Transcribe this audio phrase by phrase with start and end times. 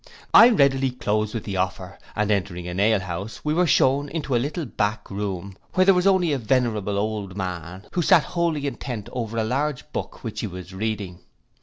[0.33, 4.35] I readily closed with the offer, and entering an ale house, we were shewn into
[4.35, 8.65] a little back room, where there was only a venerable old man, who sat wholly
[8.65, 11.19] intent over a large book, which he was reading.